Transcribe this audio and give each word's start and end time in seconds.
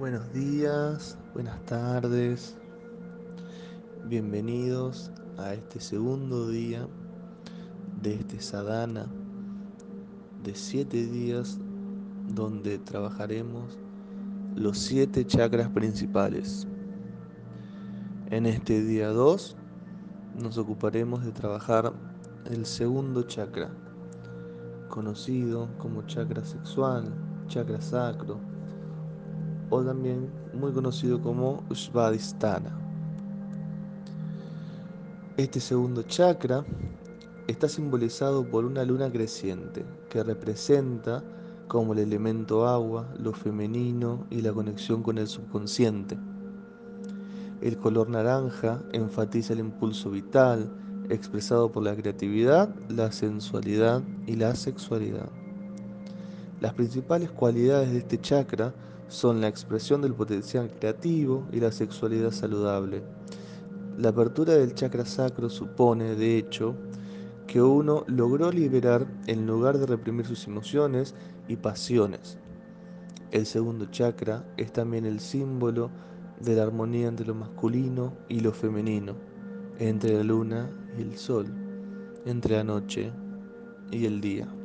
Buenos 0.00 0.32
días, 0.32 1.18
buenas 1.34 1.62
tardes, 1.66 2.56
bienvenidos 4.06 5.10
a 5.36 5.52
este 5.52 5.78
segundo 5.78 6.48
día 6.48 6.88
de 8.00 8.14
este 8.14 8.40
sadhana 8.40 9.12
de 10.42 10.54
siete 10.54 11.06
días 11.06 11.58
donde 12.28 12.78
trabajaremos 12.78 13.78
los 14.56 14.78
siete 14.78 15.26
chakras 15.26 15.68
principales. 15.68 16.66
En 18.30 18.46
este 18.46 18.82
día 18.82 19.08
2 19.08 19.54
nos 20.42 20.56
ocuparemos 20.56 21.26
de 21.26 21.32
trabajar 21.32 21.92
el 22.46 22.64
segundo 22.64 23.24
chakra, 23.24 23.68
conocido 24.88 25.68
como 25.76 26.00
chakra 26.06 26.42
sexual, 26.42 27.12
chakra 27.48 27.82
sacro, 27.82 28.40
o 29.70 29.82
también 29.82 30.28
muy 30.52 30.72
conocido 30.72 31.20
como 31.20 31.64
Svadhisthana. 31.72 32.76
Este 35.36 35.60
segundo 35.60 36.02
chakra 36.02 36.64
está 37.46 37.68
simbolizado 37.68 38.46
por 38.48 38.64
una 38.64 38.84
luna 38.84 39.10
creciente 39.10 39.84
que 40.08 40.22
representa 40.22 41.24
como 41.66 41.92
el 41.92 42.00
elemento 42.00 42.66
agua, 42.66 43.08
lo 43.18 43.32
femenino 43.32 44.26
y 44.28 44.42
la 44.42 44.52
conexión 44.52 45.02
con 45.02 45.18
el 45.18 45.28
subconsciente. 45.28 46.18
El 47.60 47.78
color 47.78 48.08
naranja 48.08 48.82
enfatiza 48.92 49.52
el 49.52 49.60
impulso 49.60 50.10
vital 50.10 50.70
expresado 51.08 51.70
por 51.70 51.82
la 51.82 51.94
creatividad, 51.94 52.74
la 52.88 53.12
sensualidad 53.12 54.02
y 54.26 54.36
la 54.36 54.54
sexualidad. 54.54 55.28
Las 56.60 56.74
principales 56.74 57.30
cualidades 57.30 57.92
de 57.92 57.98
este 57.98 58.20
chakra 58.20 58.74
son 59.10 59.40
la 59.40 59.48
expresión 59.48 60.00
del 60.00 60.14
potencial 60.14 60.70
creativo 60.70 61.46
y 61.52 61.58
la 61.58 61.72
sexualidad 61.72 62.30
saludable. 62.30 63.02
La 63.98 64.10
apertura 64.10 64.54
del 64.54 64.74
chakra 64.74 65.04
sacro 65.04 65.50
supone, 65.50 66.14
de 66.14 66.38
hecho, 66.38 66.76
que 67.46 67.60
uno 67.60 68.04
logró 68.06 68.52
liberar 68.52 69.06
en 69.26 69.46
lugar 69.46 69.78
de 69.78 69.86
reprimir 69.86 70.26
sus 70.26 70.46
emociones 70.46 71.16
y 71.48 71.56
pasiones. 71.56 72.38
El 73.32 73.46
segundo 73.46 73.86
chakra 73.86 74.44
es 74.56 74.72
también 74.72 75.04
el 75.04 75.18
símbolo 75.18 75.90
de 76.40 76.54
la 76.54 76.62
armonía 76.62 77.08
entre 77.08 77.26
lo 77.26 77.34
masculino 77.34 78.16
y 78.28 78.40
lo 78.40 78.52
femenino, 78.52 79.16
entre 79.80 80.16
la 80.16 80.22
luna 80.22 80.70
y 80.96 81.02
el 81.02 81.18
sol, 81.18 81.46
entre 82.24 82.56
la 82.56 82.64
noche 82.64 83.12
y 83.90 84.06
el 84.06 84.20
día. 84.20 84.59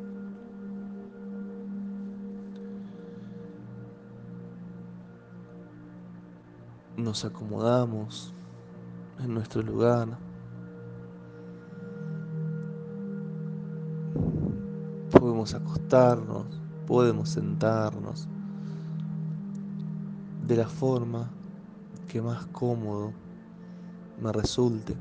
Nos 6.97 7.25
acomodamos 7.25 8.33
en 9.19 9.33
nuestro 9.33 9.61
lugar. 9.61 10.07
Podemos 15.11 15.53
acostarnos, 15.53 16.45
podemos 16.85 17.29
sentarnos 17.29 18.27
de 20.47 20.55
la 20.55 20.67
forma 20.67 21.29
que 22.07 22.21
más 22.21 22.45
cómodo 22.47 23.11
me 24.21 24.31
resulte. 24.31 24.95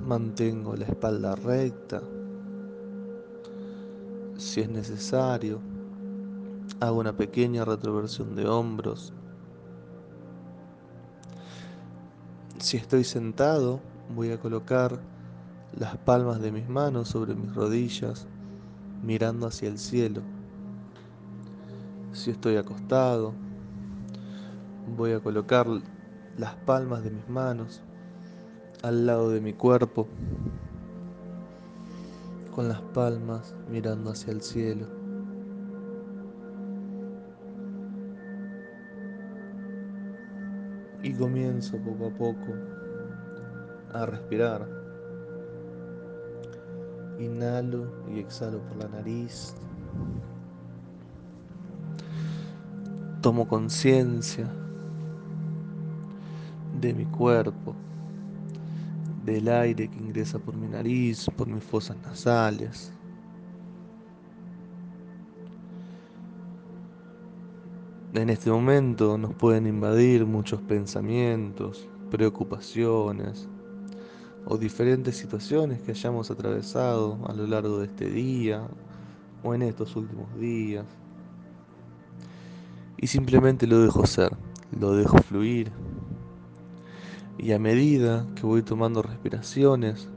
Mantengo 0.00 0.76
la 0.76 0.84
espalda 0.84 1.34
recta 1.34 2.00
si 4.36 4.60
es 4.60 4.68
necesario. 4.68 5.75
Hago 6.78 7.00
una 7.00 7.16
pequeña 7.16 7.64
retroversión 7.64 8.36
de 8.36 8.46
hombros. 8.46 9.14
Si 12.58 12.76
estoy 12.76 13.04
sentado, 13.04 13.80
voy 14.14 14.30
a 14.30 14.38
colocar 14.38 15.00
las 15.74 15.96
palmas 15.96 16.40
de 16.40 16.52
mis 16.52 16.68
manos 16.68 17.08
sobre 17.08 17.34
mis 17.34 17.54
rodillas, 17.54 18.26
mirando 19.02 19.46
hacia 19.46 19.68
el 19.68 19.78
cielo. 19.78 20.22
Si 22.12 22.30
estoy 22.30 22.56
acostado, 22.56 23.32
voy 24.96 25.12
a 25.12 25.20
colocar 25.20 25.66
las 26.36 26.54
palmas 26.66 27.02
de 27.04 27.10
mis 27.10 27.28
manos 27.28 27.82
al 28.82 29.06
lado 29.06 29.30
de 29.30 29.40
mi 29.40 29.52
cuerpo, 29.52 30.08
con 32.54 32.68
las 32.68 32.80
palmas 32.80 33.54
mirando 33.70 34.10
hacia 34.10 34.32
el 34.32 34.42
cielo. 34.42 34.95
Y 41.06 41.14
comienzo 41.14 41.78
poco 41.78 42.06
a 42.06 42.10
poco 42.10 42.52
a 43.92 44.06
respirar. 44.06 44.66
Inhalo 47.20 47.92
y 48.12 48.18
exhalo 48.18 48.58
por 48.62 48.76
la 48.78 48.88
nariz. 48.88 49.54
Tomo 53.20 53.46
conciencia 53.46 54.48
de 56.80 56.92
mi 56.92 57.04
cuerpo, 57.06 57.76
del 59.24 59.48
aire 59.48 59.88
que 59.88 59.98
ingresa 59.98 60.40
por 60.40 60.56
mi 60.56 60.66
nariz, 60.66 61.26
por 61.36 61.46
mis 61.46 61.62
fosas 61.62 61.96
nasales. 62.02 62.92
En 68.16 68.30
este 68.30 68.50
momento 68.50 69.18
nos 69.18 69.34
pueden 69.34 69.66
invadir 69.66 70.24
muchos 70.24 70.62
pensamientos, 70.62 71.86
preocupaciones 72.10 73.46
o 74.46 74.56
diferentes 74.56 75.18
situaciones 75.18 75.82
que 75.82 75.90
hayamos 75.90 76.30
atravesado 76.30 77.18
a 77.28 77.34
lo 77.34 77.46
largo 77.46 77.78
de 77.78 77.86
este 77.86 78.08
día 78.08 78.66
o 79.42 79.54
en 79.54 79.60
estos 79.60 79.96
últimos 79.96 80.34
días. 80.38 80.86
Y 82.96 83.06
simplemente 83.08 83.66
lo 83.66 83.80
dejo 83.82 84.06
ser, 84.06 84.34
lo 84.80 84.92
dejo 84.92 85.18
fluir. 85.18 85.70
Y 87.36 87.52
a 87.52 87.58
medida 87.58 88.26
que 88.34 88.46
voy 88.46 88.62
tomando 88.62 89.02
respiraciones 89.02 90.08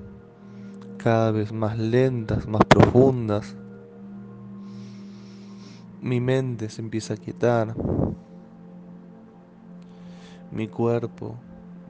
cada 0.97 1.31
vez 1.31 1.51
más 1.51 1.77
lentas, 1.77 2.47
más 2.47 2.63
profundas, 2.63 3.57
mi 6.01 6.21
mente 6.21 6.69
se 6.69 6.81
empieza 6.81 7.13
a 7.13 7.17
quietar. 7.17 7.75
Mi 10.51 10.67
cuerpo 10.67 11.35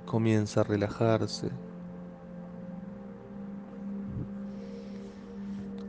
comienza 0.06 0.62
a 0.62 0.64
relajarse. 0.64 1.50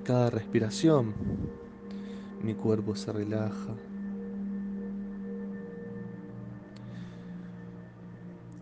Cada 0.05 0.31
respiración, 0.31 1.15
mi 2.43 2.55
cuerpo 2.55 2.95
se 2.95 3.13
relaja. 3.13 3.75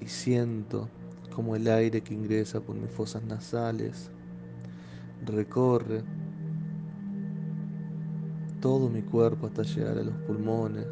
Y 0.01 0.07
siento 0.07 0.89
como 1.35 1.57
el 1.57 1.69
aire 1.69 2.01
que 2.01 2.15
ingresa 2.15 2.61
por 2.61 2.77
mis 2.77 2.91
fosas 2.91 3.23
nasales 3.25 4.11
recorre 5.25 6.03
todo 8.61 8.89
mi 8.89 9.03
cuerpo 9.03 9.47
hasta 9.47 9.63
llegar 9.63 9.99
a 9.99 10.03
los 10.03 10.15
pulmones. 10.27 10.87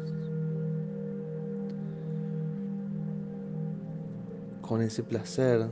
Con 4.61 4.81
ese 4.81 5.03
placer 5.03 5.67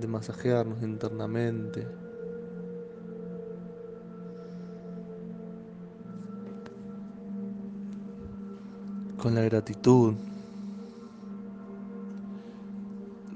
de 0.00 0.06
masajearnos 0.06 0.82
internamente. 0.82 1.86
Con 9.16 9.34
la 9.34 9.42
gratitud 9.42 10.14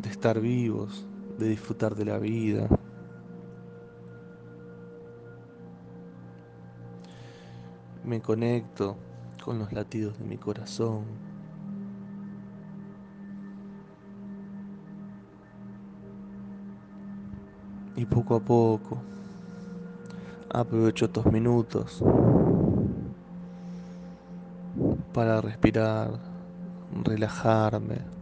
de 0.00 0.08
estar 0.08 0.40
vivos, 0.40 1.06
de 1.38 1.48
disfrutar 1.48 1.94
de 1.94 2.04
la 2.04 2.18
vida. 2.18 2.68
Me 8.06 8.20
conecto 8.20 8.96
con 9.44 9.58
los 9.58 9.72
latidos 9.72 10.16
de 10.18 10.24
mi 10.24 10.38
corazón. 10.38 11.04
Y 17.96 18.04
poco 18.06 18.36
a 18.36 18.40
poco 18.40 19.02
aprovecho 20.50 21.06
estos 21.06 21.26
minutos 21.26 22.02
para 25.12 25.40
respirar, 25.40 26.10
relajarme. 27.04 28.15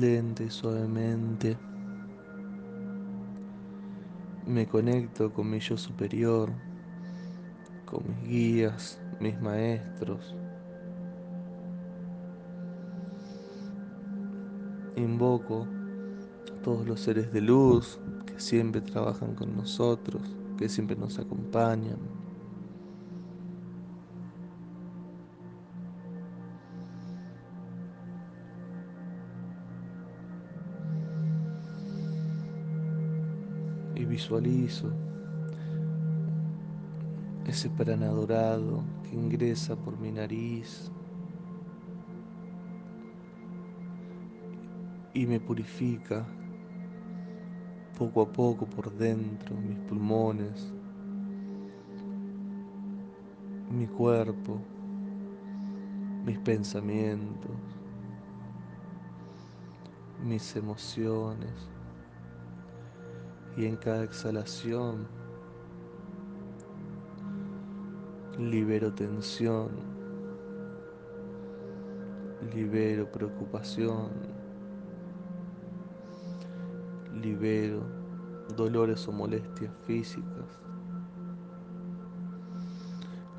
Lenta 0.00 0.48
suavemente. 0.50 1.56
Me 4.46 4.66
conecto 4.66 5.32
con 5.32 5.50
mi 5.50 5.60
yo 5.60 5.76
superior, 5.76 6.50
con 7.84 8.02
mis 8.08 8.28
guías, 8.28 8.98
mis 9.20 9.38
maestros. 9.40 10.34
Invoco 14.96 15.66
a 16.50 16.62
todos 16.62 16.86
los 16.86 17.00
seres 17.00 17.30
de 17.32 17.42
luz 17.42 18.00
que 18.26 18.40
siempre 18.40 18.80
trabajan 18.80 19.34
con 19.34 19.54
nosotros, 19.54 20.22
que 20.56 20.68
siempre 20.68 20.96
nos 20.96 21.18
acompañan. 21.18 22.19
Visualizo 34.20 34.92
ese 37.46 37.70
prana 37.70 38.08
dorado 38.08 38.84
que 39.02 39.16
ingresa 39.16 39.74
por 39.74 39.98
mi 39.98 40.12
nariz 40.12 40.92
y 45.14 45.24
me 45.24 45.40
purifica 45.40 46.26
poco 47.98 48.20
a 48.20 48.30
poco 48.30 48.66
por 48.66 48.92
dentro, 48.92 49.56
mis 49.56 49.78
pulmones, 49.88 50.70
mi 53.70 53.86
cuerpo, 53.86 54.58
mis 56.26 56.38
pensamientos, 56.40 57.56
mis 60.22 60.54
emociones. 60.56 61.79
Y 63.60 63.66
en 63.66 63.76
cada 63.76 64.04
exhalación 64.04 65.06
libero 68.38 68.90
tensión, 68.90 69.68
libero 72.54 73.12
preocupación, 73.12 74.08
libero 77.20 77.82
dolores 78.56 79.06
o 79.06 79.12
molestias 79.12 79.70
físicas. 79.86 80.46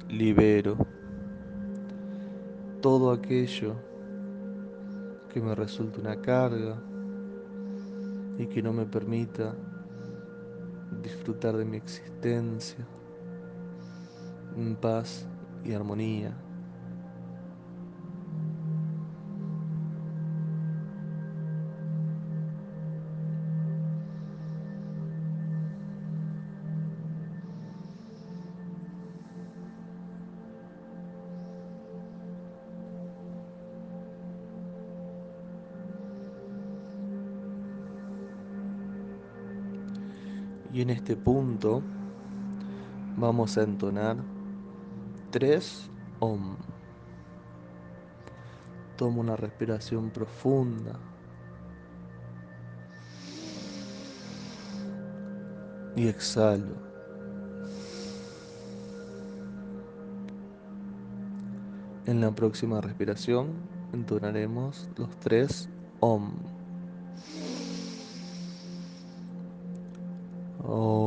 Libero 0.07 0.77
todo 2.79 3.11
aquello 3.11 3.73
que 5.33 5.41
me 5.41 5.55
resulte 5.55 5.99
una 5.99 6.15
carga 6.21 6.79
y 8.37 8.45
que 8.45 8.61
no 8.61 8.71
me 8.71 8.85
permita 8.85 9.55
disfrutar 11.01 11.55
de 11.57 11.65
mi 11.65 11.77
existencia 11.77 12.85
en 14.55 14.75
paz 14.75 15.25
y 15.63 15.73
armonía. 15.73 16.33
En 40.81 40.89
este 40.89 41.15
punto 41.15 41.83
vamos 43.15 43.55
a 43.55 43.61
entonar 43.61 44.17
tres 45.29 45.87
OM. 46.19 46.55
Tomo 48.97 49.21
una 49.21 49.35
respiración 49.35 50.09
profunda. 50.09 50.97
Y 55.95 56.07
exhalo. 56.07 56.73
En 62.07 62.21
la 62.21 62.31
próxima 62.31 62.81
respiración 62.81 63.51
entonaremos 63.93 64.89
los 64.97 65.15
tres 65.19 65.69
OM. 65.99 66.50
Oh. 70.73 71.00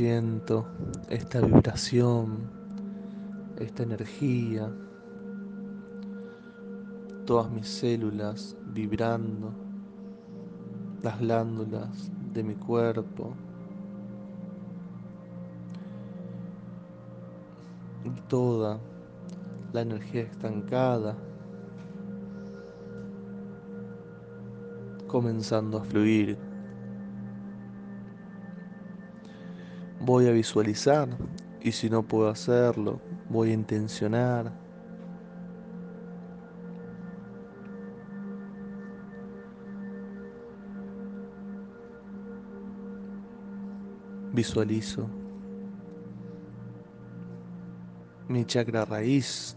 Siento 0.00 0.64
esta 1.10 1.42
vibración, 1.42 2.48
esta 3.58 3.82
energía, 3.82 4.72
todas 7.26 7.50
mis 7.50 7.68
células 7.68 8.56
vibrando, 8.72 9.52
las 11.02 11.20
glándulas 11.20 12.10
de 12.32 12.42
mi 12.42 12.54
cuerpo 12.54 13.34
y 18.02 18.10
toda 18.26 18.80
la 19.74 19.82
energía 19.82 20.22
estancada 20.22 21.14
comenzando 25.06 25.76
a 25.76 25.84
fluir. 25.84 26.49
Voy 30.02 30.26
a 30.28 30.32
visualizar 30.32 31.08
y 31.60 31.72
si 31.72 31.90
no 31.90 32.02
puedo 32.02 32.30
hacerlo, 32.30 33.02
voy 33.28 33.50
a 33.50 33.52
intencionar. 33.52 34.50
Visualizo 44.32 45.06
mi 48.28 48.46
chakra 48.46 48.86
raíz 48.86 49.54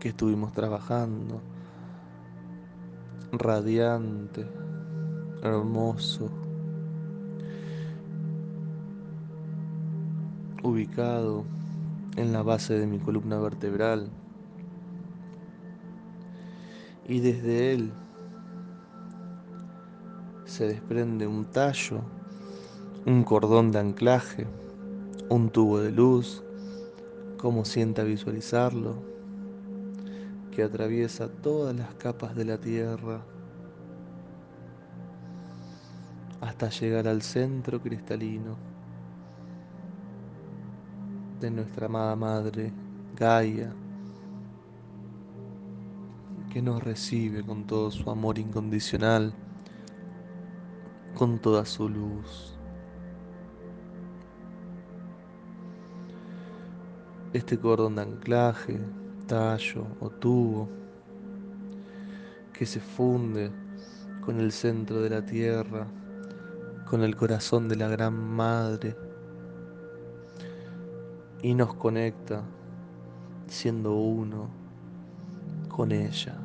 que 0.00 0.08
estuvimos 0.08 0.52
trabajando, 0.52 1.40
radiante, 3.30 4.48
hermoso, 5.42 6.28
ubicado 10.62 11.44
en 12.16 12.32
la 12.32 12.42
base 12.42 12.78
de 12.78 12.86
mi 12.86 12.98
columna 12.98 13.38
vertebral. 13.38 14.10
Y 17.08 17.20
desde 17.20 17.72
él 17.72 17.92
se 20.44 20.66
desprende 20.66 21.26
un 21.26 21.44
tallo, 21.46 22.00
un 23.06 23.24
cordón 23.24 23.72
de 23.72 23.78
anclaje, 23.78 24.46
un 25.28 25.50
tubo 25.50 25.80
de 25.80 25.90
luz, 25.90 26.42
como 27.38 27.64
sienta 27.64 28.02
visualizarlo, 28.02 28.96
que 30.50 30.62
atraviesa 30.62 31.28
todas 31.28 31.74
las 31.74 31.94
capas 31.94 32.34
de 32.34 32.44
la 32.44 32.58
Tierra 32.58 33.22
hasta 36.40 36.70
llegar 36.70 37.06
al 37.06 37.22
centro 37.22 37.80
cristalino 37.80 38.69
de 41.40 41.50
nuestra 41.50 41.86
amada 41.86 42.14
madre 42.16 42.70
Gaia, 43.16 43.72
que 46.52 46.60
nos 46.60 46.82
recibe 46.82 47.42
con 47.42 47.66
todo 47.66 47.90
su 47.90 48.10
amor 48.10 48.38
incondicional, 48.38 49.32
con 51.14 51.38
toda 51.38 51.64
su 51.64 51.88
luz. 51.88 52.58
Este 57.32 57.58
cordón 57.58 57.96
de 57.96 58.02
anclaje, 58.02 58.78
tallo 59.26 59.86
o 60.00 60.10
tubo 60.10 60.68
que 62.52 62.66
se 62.66 62.80
funde 62.80 63.50
con 64.24 64.38
el 64.40 64.52
centro 64.52 65.00
de 65.00 65.08
la 65.08 65.24
tierra, 65.24 65.86
con 66.88 67.02
el 67.02 67.16
corazón 67.16 67.68
de 67.68 67.76
la 67.76 67.88
gran 67.88 68.12
madre 68.12 69.09
y 71.42 71.54
nos 71.54 71.74
conecta 71.74 72.42
siendo 73.46 73.94
uno 73.94 74.48
con 75.68 75.92
ella. 75.92 76.36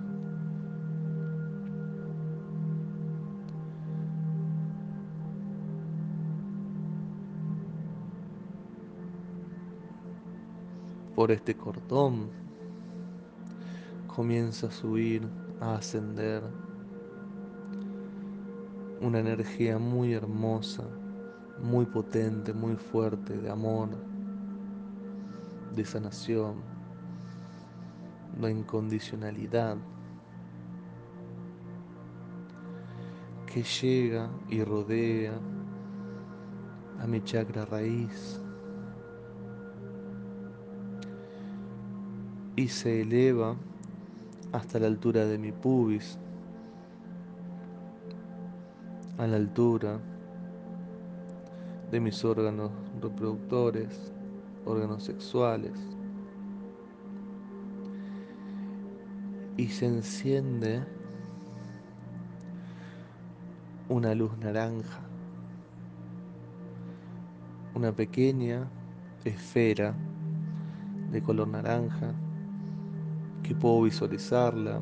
Por 11.15 11.31
este 11.31 11.55
cordón 11.55 12.29
comienza 14.07 14.67
a 14.67 14.71
subir, 14.71 15.27
a 15.61 15.75
ascender 15.75 16.43
una 19.01 19.19
energía 19.19 19.77
muy 19.77 20.13
hermosa, 20.13 20.83
muy 21.61 21.85
potente, 21.85 22.53
muy 22.53 22.75
fuerte 22.75 23.37
de 23.37 23.49
amor, 23.49 23.89
de 25.73 25.85
sanación, 25.85 26.55
de 28.39 28.51
incondicionalidad, 28.51 29.77
que 33.45 33.63
llega 33.63 34.29
y 34.49 34.63
rodea 34.63 35.33
a 36.99 37.07
mi 37.07 37.21
chakra 37.23 37.65
raíz 37.65 38.41
y 42.55 42.67
se 42.67 43.01
eleva 43.01 43.55
hasta 44.51 44.79
la 44.79 44.87
altura 44.87 45.25
de 45.25 45.37
mi 45.37 45.51
pubis, 45.51 46.17
a 49.17 49.27
la 49.27 49.37
altura 49.37 49.99
de 51.91 51.99
mis 51.99 52.23
órganos 52.23 52.71
reproductores, 53.01 54.14
órganos 54.65 55.03
sexuales. 55.03 55.73
Y 59.57 59.67
se 59.67 59.85
enciende 59.85 60.83
una 63.87 64.13
luz 64.13 64.37
naranja, 64.37 64.99
una 67.73 67.91
pequeña 67.91 68.67
esfera 69.23 69.95
de 71.11 71.21
color 71.21 71.47
naranja 71.47 72.13
que 73.43 73.55
puedo 73.55 73.83
visualizarla 73.83 74.81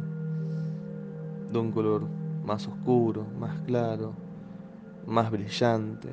de 1.51 1.59
un 1.59 1.71
color 1.71 2.07
más 2.43 2.67
oscuro, 2.67 3.25
más 3.37 3.59
claro, 3.61 4.13
más 5.05 5.29
brillante, 5.29 6.09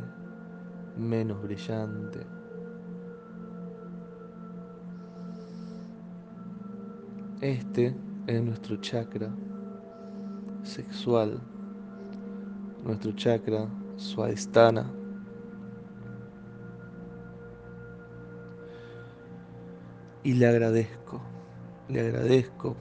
menos 0.96 1.40
brillante. 1.42 2.39
Este 7.40 7.96
es 8.26 8.42
nuestro 8.42 8.76
chakra 8.76 9.30
sexual, 10.62 11.40
nuestro 12.84 13.12
chakra 13.12 13.66
suadistana. 13.96 14.92
Y 20.22 20.34
le 20.34 20.46
agradezco, 20.48 21.22
le 21.88 22.00
agradezco 22.00 22.76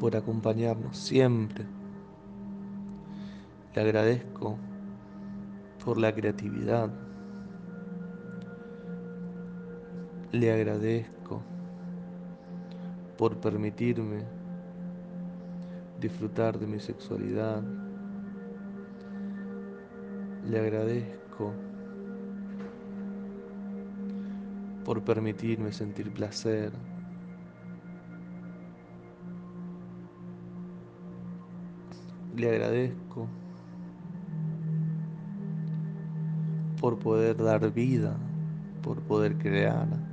por 0.00 0.16
acompañarnos 0.16 0.96
siempre. 0.96 1.66
Le 3.74 3.82
agradezco 3.82 4.56
por 5.84 5.98
la 5.98 6.14
creatividad. 6.14 6.90
Le 10.32 10.50
agradezco 10.50 11.51
por 13.22 13.36
permitirme 13.36 14.24
disfrutar 16.00 16.58
de 16.58 16.66
mi 16.66 16.80
sexualidad. 16.80 17.62
Le 20.44 20.58
agradezco 20.58 21.52
por 24.84 25.04
permitirme 25.04 25.70
sentir 25.70 26.12
placer. 26.12 26.72
Le 32.34 32.48
agradezco 32.48 33.28
por 36.80 36.98
poder 36.98 37.36
dar 37.36 37.70
vida, 37.70 38.16
por 38.82 39.00
poder 39.02 39.38
crear. 39.38 40.11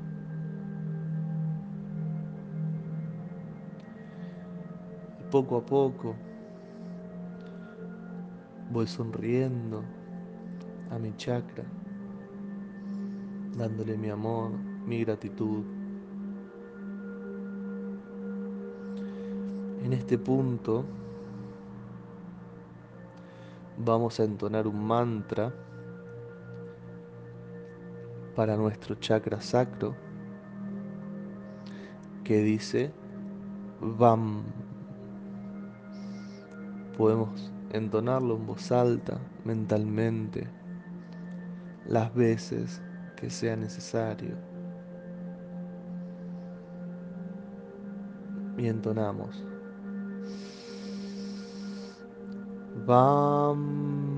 Poco 5.30 5.58
a 5.58 5.66
poco 5.66 6.16
voy 8.72 8.88
sonriendo 8.88 9.84
a 10.92 10.98
mi 10.98 11.16
chakra, 11.16 11.64
dándole 13.56 13.98
mi 13.98 14.10
amor, 14.10 14.52
mi 14.86 15.04
gratitud. 15.04 15.64
En 19.84 19.94
este 19.94 20.18
punto 20.18 20.86
vamos 23.78 24.20
a 24.20 24.24
entonar 24.24 24.68
un 24.68 24.86
mantra 24.86 25.54
para 28.36 28.56
nuestro 28.58 28.96
chakra 28.96 29.42
sacro 29.42 29.96
que 32.24 32.42
dice 32.42 32.92
VAM 33.80 34.44
podemos 37.00 37.50
entonarlo 37.72 38.36
en 38.36 38.46
voz 38.46 38.74
alta, 38.74 39.18
mentalmente, 39.46 40.46
las 41.88 42.14
veces 42.14 42.82
que 43.16 43.30
sea 43.30 43.56
necesario. 43.56 44.36
Y 48.58 48.68
entonamos. 48.68 49.46
Vam. 52.86 54.09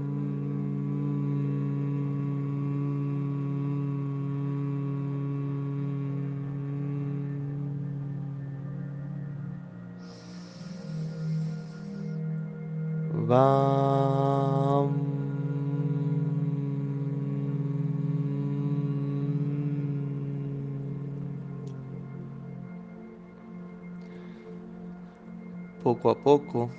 Poco 25.92 26.10
a 26.10 26.16
poco, 26.16 26.70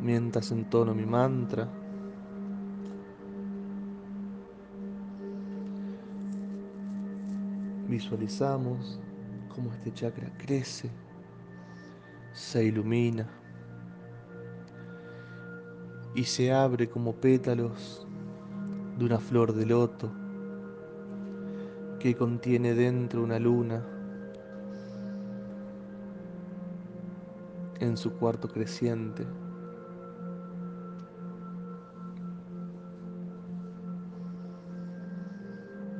mientras 0.00 0.52
entono 0.52 0.94
mi 0.94 1.04
mantra, 1.04 1.68
visualizamos 7.88 9.00
cómo 9.48 9.72
este 9.72 9.92
chakra 9.92 10.30
crece, 10.38 10.92
se 12.34 12.66
ilumina 12.66 13.28
y 16.14 16.22
se 16.22 16.52
abre 16.52 16.88
como 16.88 17.16
pétalos 17.16 18.06
de 18.96 19.04
una 19.04 19.18
flor 19.18 19.54
de 19.54 19.66
loto 19.66 20.12
que 21.98 22.14
contiene 22.14 22.74
dentro 22.74 23.24
una 23.24 23.40
luna 23.40 23.97
en 27.80 27.96
su 27.96 28.12
cuarto 28.12 28.48
creciente. 28.48 29.26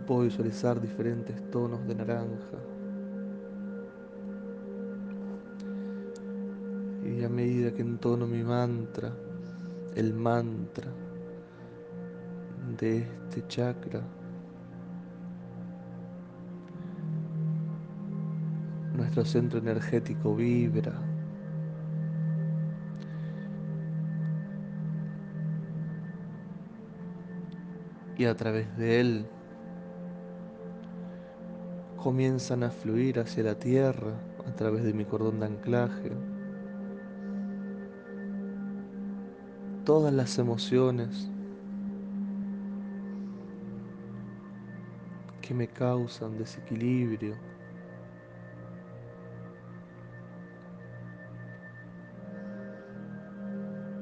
Puedo 0.07 0.23
visualizar 0.23 0.81
diferentes 0.81 1.51
tonos 1.51 1.87
de 1.87 1.95
naranja. 1.95 2.59
Y 7.05 7.25
a 7.25 7.29
medida 7.29 7.73
que 7.73 7.83
entono 7.83 8.27
mi 8.27 8.43
mantra, 8.43 9.13
el 9.95 10.15
mantra 10.15 10.91
de 12.79 12.99
este 12.99 13.47
chakra, 13.49 14.01
nuestro 18.95 19.25
centro 19.25 19.59
energético 19.59 20.35
vibra. 20.35 21.08
Y 28.19 28.25
a 28.25 28.35
través 28.35 28.77
de 28.77 29.01
él 29.01 29.27
comienzan 31.97 32.65
a 32.65 32.71
fluir 32.71 33.21
hacia 33.21 33.45
la 33.45 33.55
tierra 33.55 34.13
a 34.45 34.53
través 34.57 34.83
de 34.83 34.93
mi 34.93 35.05
cordón 35.05 35.39
de 35.39 35.47
anclaje. 35.47 36.11
Todas 39.85 40.13
las 40.13 40.37
emociones 40.39 41.31
que 45.41 45.55
me 45.55 45.69
causan 45.69 46.37
desequilibrio. 46.37 47.37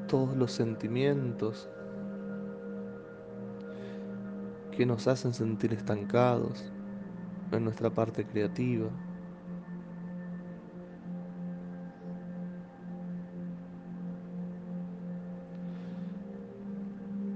Todos 0.09 0.35
los 0.37 0.53
sentimientos 0.53 1.69
que 4.77 4.85
nos 4.85 5.09
hacen 5.09 5.33
sentir 5.33 5.73
estancados 5.73 6.71
en 7.51 7.65
nuestra 7.65 7.89
parte 7.89 8.27
creativa. 8.27 8.91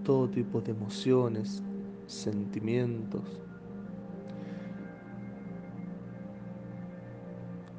Todo 0.04 0.28
tipo 0.28 0.60
de 0.60 0.72
emociones, 0.72 1.62
sentimientos 2.06 3.40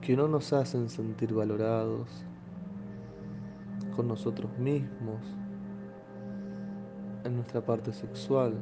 que 0.01 0.15
no 0.15 0.27
nos 0.27 0.51
hacen 0.53 0.89
sentir 0.89 1.31
valorados 1.36 2.09
con 3.95 4.07
nosotros 4.07 4.57
mismos 4.57 5.21
en 7.23 7.36
nuestra 7.36 7.63
parte 7.63 7.93
sexual 7.93 8.55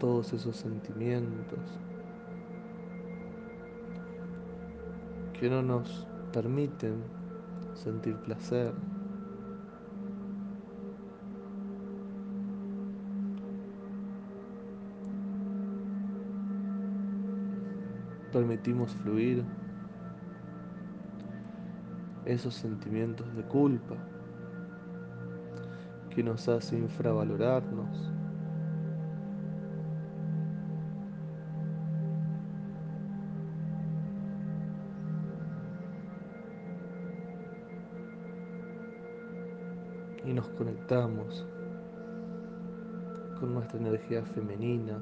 todos 0.00 0.32
esos 0.32 0.56
sentimientos 0.56 1.60
que 5.38 5.48
no 5.48 5.62
nos 5.62 6.06
permiten 6.32 7.02
sentir 7.74 8.16
placer. 8.16 8.72
Permitimos 18.32 18.92
fluir 18.96 19.44
esos 22.24 22.54
sentimientos 22.54 23.34
de 23.36 23.42
culpa 23.42 23.96
que 26.08 26.22
nos 26.22 26.48
hace 26.48 26.78
infravalorarnos. 26.78 28.19
Y 40.30 40.32
nos 40.32 40.48
conectamos 40.50 41.44
con 43.40 43.52
nuestra 43.52 43.80
energía 43.80 44.24
femenina. 44.24 44.96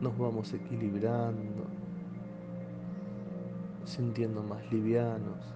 Nos 0.00 0.16
vamos 0.16 0.54
equilibrando, 0.54 1.66
sintiendo 3.84 4.42
más 4.42 4.72
livianos. 4.72 5.54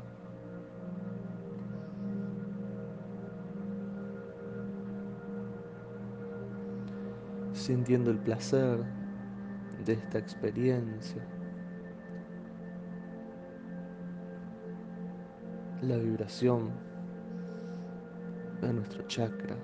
sintiendo 7.54 8.10
el 8.10 8.18
placer 8.18 8.84
de 9.84 9.94
esta 9.94 10.18
experiencia. 10.18 11.22
La 15.82 15.96
vibración 15.96 16.70
de 18.62 18.72
nuestro 18.72 19.06
chakra. 19.06 19.56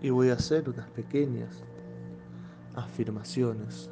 Y 0.00 0.10
voy 0.10 0.28
a 0.28 0.34
hacer 0.34 0.68
unas 0.68 0.88
pequeñas 0.90 1.64
afirmaciones. 2.76 3.90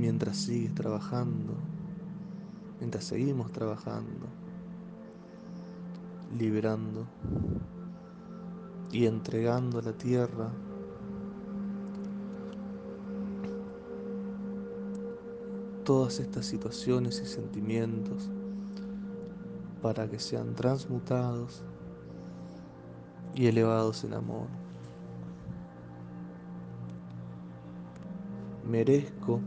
Mientras 0.00 0.38
sigues 0.38 0.74
trabajando, 0.74 1.52
mientras 2.78 3.04
seguimos 3.04 3.52
trabajando, 3.52 4.26
liberando 6.36 7.06
y 8.90 9.04
entregando 9.04 9.78
a 9.78 9.82
la 9.82 9.92
tierra 9.92 10.50
todas 15.84 16.18
estas 16.18 16.46
situaciones 16.46 17.20
y 17.20 17.26
sentimientos 17.26 18.30
para 19.82 20.08
que 20.08 20.18
sean 20.18 20.54
transmutados 20.54 21.62
y 23.34 23.46
elevados 23.46 24.04
en 24.04 24.14
amor. 24.14 24.46
Merezco 28.64 29.40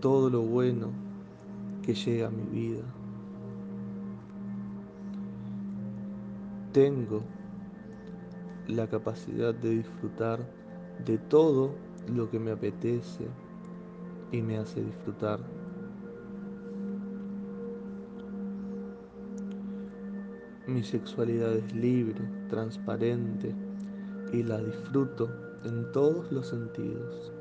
todo 0.00 0.30
lo 0.30 0.42
bueno 0.42 0.88
que 1.82 1.94
llega 1.94 2.28
a 2.28 2.30
mi 2.30 2.44
vida. 2.44 2.82
Tengo 6.72 7.22
la 8.68 8.86
capacidad 8.88 9.54
de 9.54 9.70
disfrutar 9.70 10.40
de 11.04 11.18
todo 11.18 11.74
lo 12.08 12.30
que 12.30 12.38
me 12.38 12.52
apetece 12.52 13.26
y 14.32 14.42
me 14.42 14.58
hace 14.58 14.82
disfrutar. 14.82 15.40
Mi 20.66 20.84
sexualidad 20.84 21.52
es 21.54 21.74
libre, 21.74 22.20
transparente 22.48 23.52
y 24.32 24.44
la 24.44 24.58
disfruto 24.58 25.28
en 25.64 25.90
todos 25.90 26.30
los 26.30 26.46
sentidos. 26.46 27.32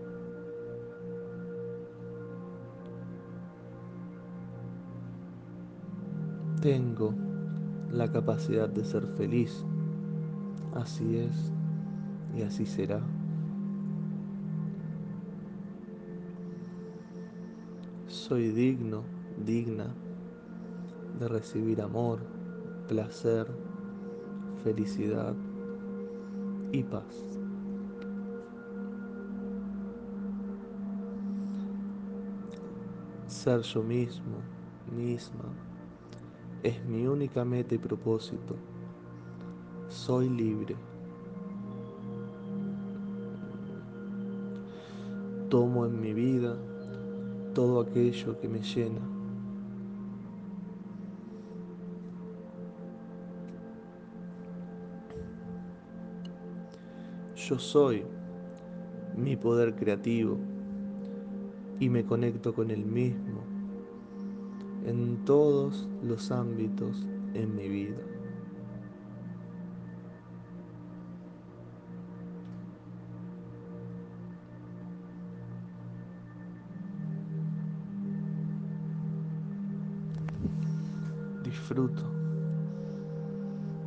Tengo 6.61 7.13
la 7.89 8.11
capacidad 8.11 8.67
de 8.67 8.83
ser 8.83 9.07
feliz. 9.15 9.63
Así 10.75 11.15
es 11.15 11.53
y 12.35 12.41
así 12.41 12.65
será. 12.65 12.99
Soy 18.07 18.49
digno, 18.49 19.03
digna 19.45 19.87
de 21.17 21.29
recibir 21.29 21.81
amor, 21.81 22.19
placer, 22.89 23.47
felicidad 24.61 25.33
y 26.73 26.83
paz. 26.83 27.25
Ser 33.27 33.61
yo 33.61 33.81
mismo, 33.81 34.39
misma 34.93 35.69
es 36.63 36.83
mi 36.85 37.07
única 37.07 37.45
meta 37.45 37.75
y 37.75 37.77
propósito 37.77 38.55
Soy 39.89 40.29
libre. 40.29 40.75
Tomo 45.49 45.87
en 45.87 45.99
mi 45.99 46.13
vida 46.13 46.55
todo 47.55 47.81
aquello 47.81 48.39
que 48.39 48.47
me 48.47 48.59
llena. 48.59 49.01
Yo 57.35 57.57
soy 57.57 58.05
mi 59.17 59.35
poder 59.35 59.75
creativo 59.75 60.37
y 61.79 61.89
me 61.89 62.05
conecto 62.05 62.53
con 62.53 62.69
el 62.69 62.85
mismo 62.85 63.38
en 64.85 65.23
todos 65.25 65.87
los 66.03 66.31
ámbitos 66.31 67.05
en 67.33 67.55
mi 67.55 67.67
vida. 67.67 67.97
Disfruto 81.43 82.03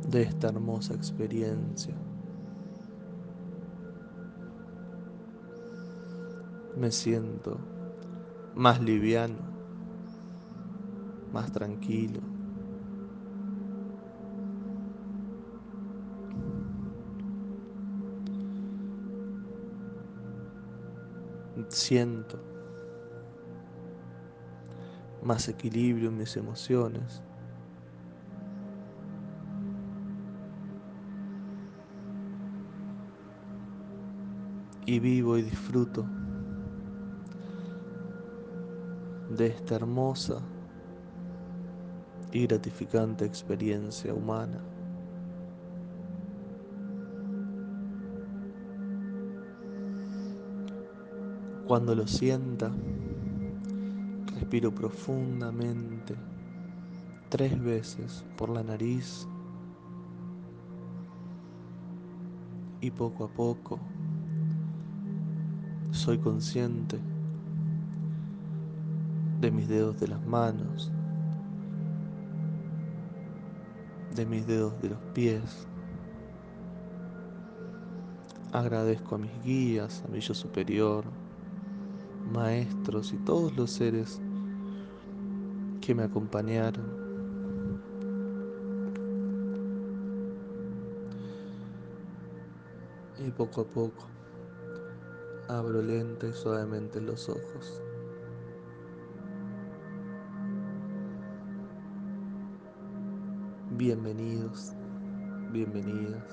de 0.09 0.21
esta 0.21 0.49
hermosa 0.49 0.93
experiencia. 0.93 1.95
Me 6.77 6.91
siento 6.91 7.57
más 8.55 8.81
liviano, 8.81 9.52
más 11.33 11.51
tranquilo. 11.51 12.21
Siento 21.69 22.39
más 25.23 25.47
equilibrio 25.47 26.09
en 26.09 26.17
mis 26.17 26.37
emociones. 26.37 27.23
Y 34.85 34.99
vivo 34.99 35.37
y 35.37 35.43
disfruto 35.43 36.05
de 39.29 39.47
esta 39.47 39.75
hermosa 39.75 40.43
y 42.33 42.47
gratificante 42.47 43.25
experiencia 43.25 44.13
humana. 44.13 44.59
Cuando 51.67 51.95
lo 51.95 52.07
sienta, 52.07 52.71
respiro 54.33 54.73
profundamente 54.73 56.15
tres 57.29 57.59
veces 57.61 58.25
por 58.35 58.49
la 58.49 58.63
nariz 58.63 59.27
y 62.81 62.91
poco 62.91 63.23
a 63.23 63.27
poco 63.29 63.79
soy 65.91 66.17
consciente 66.17 66.99
de 69.39 69.51
mis 69.51 69.67
dedos 69.67 69.99
de 69.99 70.07
las 70.07 70.25
manos, 70.25 70.91
de 74.15 74.25
mis 74.25 74.45
dedos 74.45 74.79
de 74.81 74.89
los 74.89 74.99
pies. 75.13 75.67
Agradezco 78.51 79.15
a 79.15 79.17
mis 79.17 79.43
guías, 79.43 80.03
a 80.05 80.07
mi 80.09 80.19
yo 80.19 80.33
superior, 80.33 81.05
maestros 82.31 83.13
y 83.13 83.17
todos 83.17 83.55
los 83.55 83.71
seres 83.71 84.21
que 85.81 85.95
me 85.95 86.03
acompañaron. 86.03 87.03
Y 93.25 93.31
poco 93.31 93.61
a 93.61 93.65
poco 93.65 94.13
abro 95.47 95.81
lenta 95.81 96.27
y 96.27 96.33
suavemente 96.33 97.01
los 97.01 97.29
ojos. 97.29 97.81
Bienvenidos, 103.85 104.71
bienvenidas. 105.51 106.23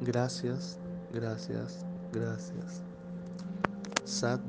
Gracias, 0.00 0.80
gracias, 1.12 1.84
gracias. 2.14 2.82
Sat. 4.06 4.40